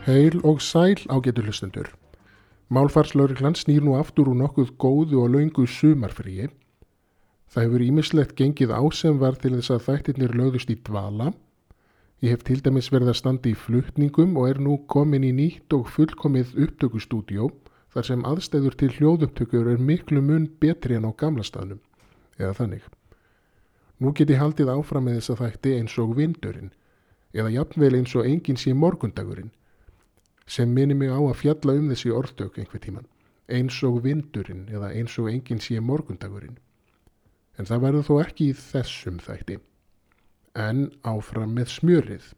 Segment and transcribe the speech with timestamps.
[0.00, 1.88] Heil og sæl ágetur hlustendur.
[2.72, 6.46] Málfarslauriklan snýr nú aftur úr nokkuð góðu og laungu sumarfríi.
[7.52, 11.34] Það hefur ímislegt gengið á sem var til þess að þættirnir lögðust í dvala.
[12.24, 15.76] Ég hef til dæmis verið að standa í flutningum og er nú komin í nýtt
[15.76, 17.52] og fullkomið upptökustúdjó
[17.92, 21.84] þar sem aðstæður til hljóðupptökur er miklu mun betri en á gamla staðnum.
[22.40, 22.88] Eða þannig.
[24.00, 26.76] Nú get ég haldið áfram með þess að þætti eins og vindurinn
[27.36, 29.52] eða jafnvel eins og enginn sé morgundagurinn
[30.50, 33.06] sem minni mig á að fjalla um þessi orðtök einhver tíman
[33.50, 36.58] eins og vindurinn eða eins og enginn sé morgundagurinn.
[37.58, 39.58] En það verður þó ekki í þessum þætti.
[40.54, 42.28] En áfram með smjörið.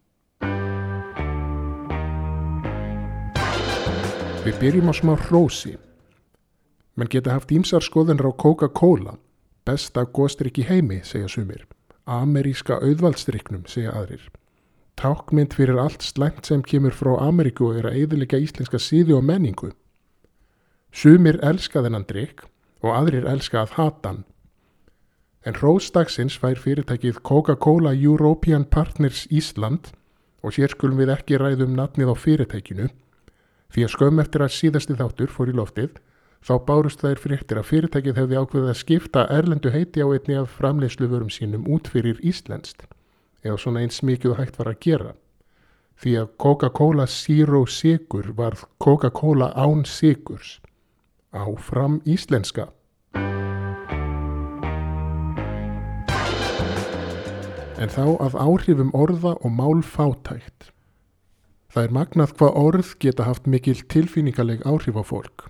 [4.43, 5.77] Við byrjum á smá hrósi.
[6.99, 9.15] Menn geta haft ímsar skoðanir á Coca-Cola.
[9.63, 11.63] Besta góstrykk í heimi, segja sumir.
[12.03, 14.27] Ameríska auðvaldstryknum, segja aðrir
[14.99, 19.71] Tákmynd fyrir allt slæmt sem kemur frá Ameríku er að eðilega íslenska síðu og menningu.
[20.93, 22.45] Sumir elska þennan drikk
[22.83, 24.23] og aðrir elska að hata hann.
[25.43, 29.91] En Róstagsins fær fyrirtækið Coca-Cola European Partners Ísland
[30.43, 32.87] og sér skulum við ekki ræðum natnið á fyrirtækinu
[33.73, 35.97] því að skömm eftir að síðasti þáttur fór í loftið
[36.43, 40.51] þá bárust þær fréttir að fyrirtækið hefði ákveðið að skipta erlendu heiti á einni af
[40.59, 42.85] framleysluverum sínum út fyrir Íslandst
[43.43, 45.13] eða svona eins mikið hægt var að gera.
[45.99, 50.59] Því að Coca-Cola Zero Sigur varð Coca-Cola án Sigurs
[51.33, 52.69] áfram íslenska.
[57.83, 60.69] En þá að áhrifum orða og málfátækt.
[61.73, 65.47] Það er magnað hvað orð geta haft mikil tilfinningaleg áhrif á fólk.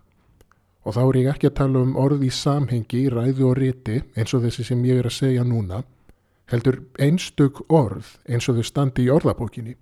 [0.87, 4.33] Og þá er ég ekki að tala um orð í samhengi, ræðu og riti eins
[4.33, 5.83] og þessi sem ég er að segja núna
[6.51, 9.77] heldur einstök orð eins og þau standi í orðabókinni.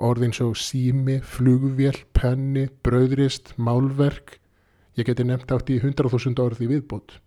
[0.00, 4.38] Orð eins og sími, flugvél, penni, bröðrist, málverk.
[4.96, 7.18] Ég geti nefnt átt í 100.000 orð í viðbútt.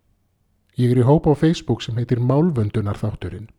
[0.77, 3.51] Ég er í hópa á Facebook sem heitir Málvöndunar þátturinn.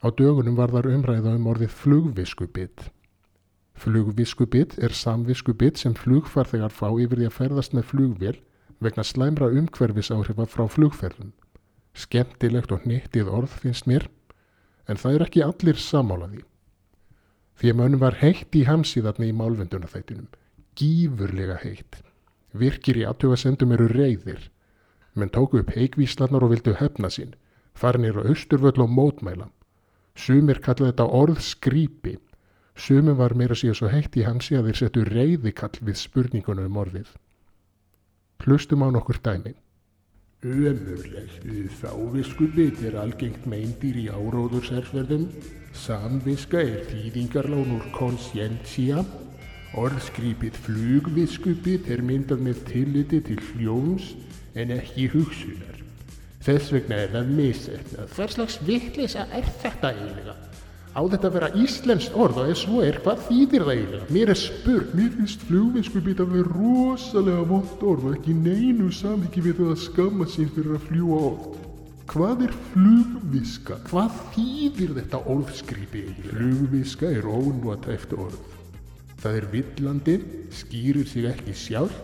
[0.00, 2.86] Á dögunum var þar umræða um orðið flugviskubitt.
[3.74, 8.38] Flugviskubitt er samviskubitt sem flugfarþegar fá yfir því að ferðast með flugvél
[8.80, 11.34] vegna slæmra umhverfis áhrifa frá flugferðum.
[11.96, 14.06] Skemmtilegt og nýttið orð finnst mér,
[14.88, 16.44] en það er ekki allir samálaði.
[17.60, 20.30] Því að mönum var heitt í hamsíðarni í málvendunarþættinum,
[20.78, 22.00] gífurlega heitt.
[22.56, 24.48] Virkir í aðtöfasendum eru reyðir,
[25.14, 27.34] menn tóku upp heikvíslarnar og vildu hefna sín,
[27.74, 29.50] farinir á austurvöll og mótmæla.
[30.16, 32.16] Sumir kallaði þetta orð skrýpi,
[32.74, 36.80] sumum var meira síðan svo heitt í hamsi að þeir settu reyðikall við spurningunum um
[36.82, 37.12] orðið.
[38.40, 39.20] Hlustum á nokkur
[40.42, 40.68] dæmi.
[40.70, 41.44] Ömurlegt
[41.80, 45.28] þáviskubit er algengt meindýr í áróðursherfverðum.
[45.72, 49.04] Samviska er þýðingarlán úr konsjentsia.
[49.78, 54.14] Orðskrýpið flugviskubit er myndað með tilliti til hljóms
[54.56, 55.78] en ekki hugsunar.
[56.40, 58.14] Þess vegna er það misetnað.
[58.16, 60.49] Hvers slags vittlisa er þetta eiginlega?
[60.90, 64.06] Á þetta að vera íslenskt orð og ef svo er, hvað þýðir það eiginlega?
[64.16, 69.44] Mér er spurt, mér finnst flugviskubit að vera rosalega vond orð og ekki neinu samviki
[69.44, 71.60] við það að skamma sín fyrir að fljúa oft.
[72.10, 73.78] Hvað er flugviska?
[73.86, 76.34] Hvað þýðir þetta orðskripi eiginlega?
[76.40, 78.42] Flugviska er ónúatæft orð.
[79.22, 80.18] Það er villandi,
[80.58, 82.02] skýrir sig ekki sjálf,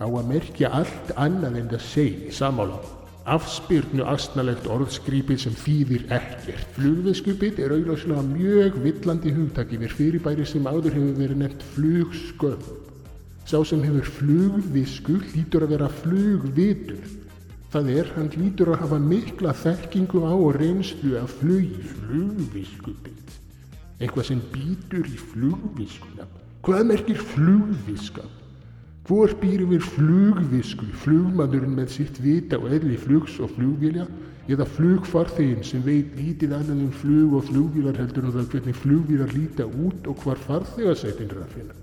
[0.00, 2.80] á að merkja allt annað en það segi samála
[3.30, 6.66] afspyrnu astnalegt orðskrýpið sem þýðir ekkert.
[6.76, 12.66] Flugviskupið er auðvarslega mjög villandi hugtak yfir fyrirbæri sem áður hefur verið nefnt flugskömm.
[13.46, 17.00] Sá sem hefur flugvisku hlýtur að vera flugvitur.
[17.72, 21.80] Það er, hann hlýtur að hafa mikla þekkingu á og reynslu af flugi.
[22.02, 23.40] Flugviskupið.
[24.02, 26.28] Eitthvað sem býtur í flugviskuna.
[26.62, 28.26] Hvað merkir flugviska?
[29.02, 34.04] Hvor býr yfir flugvisku, flugmadurinn með sitt vita og eðli flugs og flugvílja
[34.50, 39.34] eða flugfarþeginn sem veit lítið annað um flug og flugvílar heldur og það hvernig flugvílar
[39.34, 41.78] líta út og hvar farþegarsætin er að finna.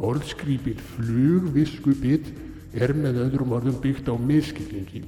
[0.00, 2.32] Orðskrýpið flugviskubitt
[2.72, 5.04] er með öðrum orðum byggt á miskillingi.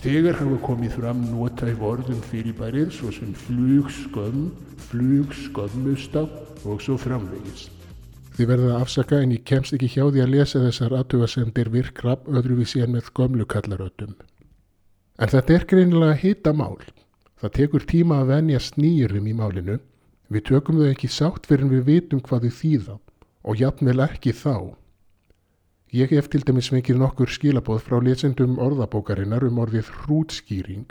[0.00, 4.46] Þegar hafa komið fram notæf orðum fyrirbærið svo sem flugskömm,
[4.86, 6.24] flugskömmusta
[6.64, 7.79] og svo framvegist.
[8.40, 12.28] Þið verðið að afsaka en ég kemst ekki hjá því að lesa þessar aðtugasendir virkrab
[12.32, 14.14] öðruvísi en með gömlu kallarötum.
[15.20, 16.78] En þetta er greinilega hita mál.
[17.36, 19.76] Það tekur tíma að venja snýrum í málinu.
[20.32, 22.96] Við tökum þau ekki sátt fyrir en við vitum hvað þau þýða
[23.44, 24.56] og jafnvel ekki þá.
[26.00, 30.88] Ég hef til dæmis vekið nokkur skilabóð frá lesendum orðabókarinnar um orðið hrútskýring.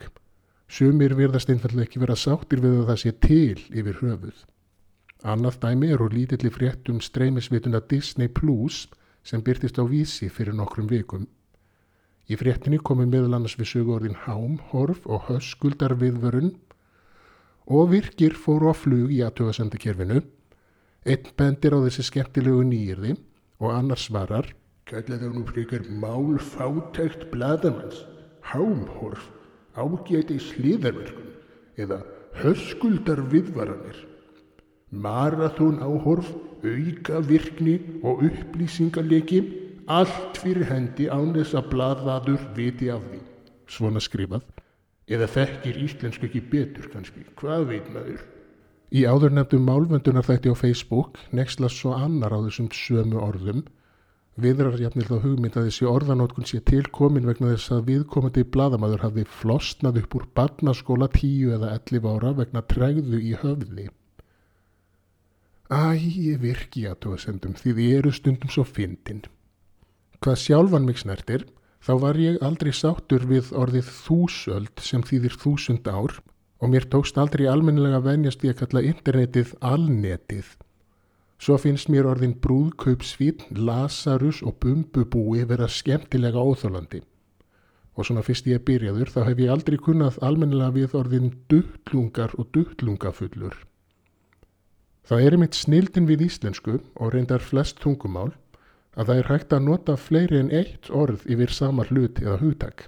[0.69, 4.45] Sumir verðast einfallega ekki vera sáttir við að það sé til yfir höfuð.
[5.27, 8.87] Annað dæmi eru lítilli fréttum streymisvituna Disney Plus
[9.23, 11.25] sem byrtist á vísi fyrir nokkrum vikum.
[12.29, 16.53] Í fréttinni komið meðal annars við sögurðin Hám, Horf og Höskuldar viðvörun
[17.67, 20.21] og virkir fóru á flug í aðtöðasendakerfinu.
[21.03, 23.17] Einn bendir á þessi skemmtilegu nýjirði
[23.59, 24.53] og annars svarar
[24.89, 27.99] Kalla þá nú frekar málfátækt bladamanns,
[28.41, 29.27] hámhorf,
[29.77, 31.35] ágæti sliðarverkun
[31.77, 31.99] eða
[32.39, 33.99] höskuldar viðvaranir.
[34.91, 36.31] Marathón áhorf,
[36.63, 39.41] auka virkni og upplýsingarleiki,
[39.87, 43.21] allt fyrir hendi án þess að bladaður viti af því.
[43.69, 44.45] Svona skrifað.
[45.09, 48.21] Eða þekkir íslensku ekki betur kannski, hvað veit maður?
[48.89, 53.67] Í áðurnefndum málvöndunar þætti á Facebook nexla svo annar á þessum sömu orðum
[54.39, 59.99] Viðrarjafnil þá hugmynd að þessi orðanótkun sé tilkomin vegna þess að viðkomandi bladamadur hafði flosnað
[60.03, 63.89] upp úr barnaskóla tíu eða ellif ára vegna tregðu í höfði.
[65.69, 69.21] Æ, ég virki að tóa sendum því þið eru stundum svo fyndin.
[70.19, 71.45] Hvað sjálfan mig snertir,
[71.85, 76.17] þá var ég aldrei sáttur við orðið þúsöld sem þýðir þúsund ár
[76.59, 80.57] og mér tókst aldrei almennilega venjast í að kalla internetið alnetið
[81.39, 86.99] Svo finnst mér orðin brúðkaupsvín, lasarus og bumbubúi vera skemmtilega óþólandi.
[87.95, 92.51] Og svona fyrst ég byrjaður þá hef ég aldrei kunnað almennilega við orðin duttlungar og
[92.55, 93.55] duttlungafullur.
[95.09, 98.27] Það er mitt snildin við íslensku og reyndar flest tungumál
[98.93, 102.83] að það er hægt að nota fleiri en eitt orð yfir sama hlut eða hugtak.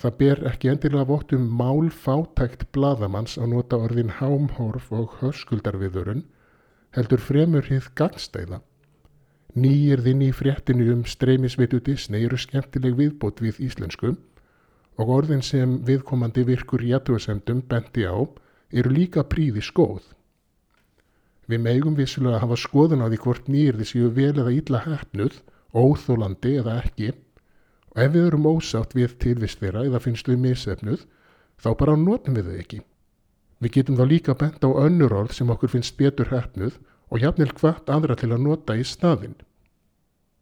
[0.00, 6.24] Það ber ekki endilega vottum málfátækt bladamanns að nota orðin hámhorf og hörskuldarviðurinn
[6.96, 8.62] heldur fremur hið gangstæða.
[9.52, 14.14] Nýjirðinn í fréttinu um streymisvitu Disney eru skemmtileg viðbót við íslensku
[14.96, 18.16] og orðin sem viðkomandi virkur í aðtöðasemdum bendi á
[18.72, 20.00] eru líka príði skóð.
[21.50, 25.40] Við megum vissulega að hafa skoðun á því hvort nýjirði séu vel eða ítla hefnuð,
[25.74, 27.12] óþólandi eða ekki
[27.92, 31.04] og ef við erum ósátt við tilvist þeirra eða finnst við misefnuð
[31.60, 32.80] þá bara notum við þau ekki.
[33.62, 36.78] Við getum þá líka bent á önnur orð sem okkur finnst betur hefnuð
[37.12, 39.36] og jafnvel hvart aðra til að nota í staðinn.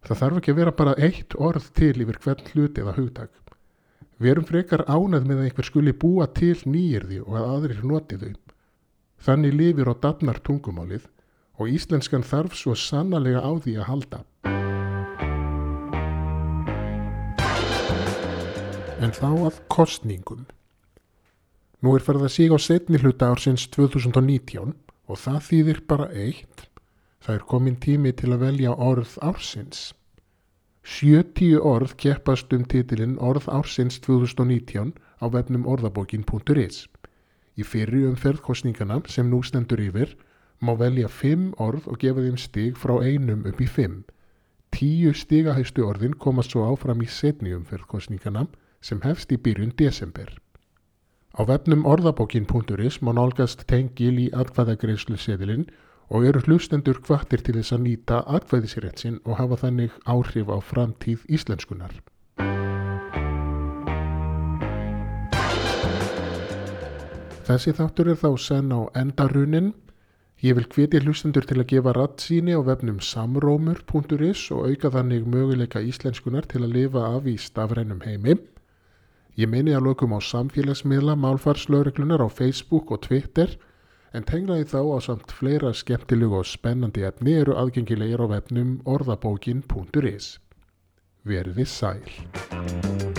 [0.06, 3.32] Það þarf ekki að vera bara eitt orð til yfir hvern hlut eða hugtak.
[4.20, 8.20] Við erum frekar ánað með að einhver skuli búa til nýjirði og að aðrir noti
[8.20, 8.32] þau.
[9.20, 11.05] Þannig lifir á dafnar tungumálið
[11.61, 14.20] og íslenskan þarf svo sannlega á því að halda.
[19.00, 20.46] En þá að kostningum.
[21.81, 24.75] Nú er farið að síga á setni hluta ársins 2019
[25.08, 26.67] og það þýðir bara eitt.
[27.20, 29.90] Það er komin tími til að velja orð ársins.
[30.84, 36.87] 70 orð keppast um titilinn Orð ársins 2019 á vefnum orðabókin.is.
[37.61, 40.15] Í fyrri umferðkostningana sem nú stendur yfir
[40.65, 43.97] má velja 5 orð og gefa þeim stig frá einum upp í 5.
[44.77, 48.47] 10 stigahæstu orðin komast svo áfram í setni umferðkostningana
[48.81, 50.31] sem hefst í byrjun desember.
[51.37, 55.69] Á vefnum orðabókin.is má nálgast tengil í atkvæðagreyslu seðilinn
[56.11, 61.27] og eru hlustendur hvattir til þess að nýta atkvæðisrétsin og hafa þannig áhrif á framtíð
[61.29, 61.93] íslenskunar.
[67.51, 69.73] Þessi þáttur er þá senn á endarunin.
[70.39, 75.27] Ég vil hvetja hlustendur til að gefa ratt síni á vefnum samrómur.is og auka þannig
[75.27, 78.39] möguleika íslenskunar til að lifa af í stafrænum heimim.
[79.35, 83.59] Ég minni að lokum á samfélagsmiðla málfarslögreglunar á Facebook og Twitter
[84.15, 90.37] en tenglaði þá á samt fleira skemmtilegu og spennandi efni eru aðgengilegir á vefnum orðabókin.is.
[91.27, 93.09] Verði sæl.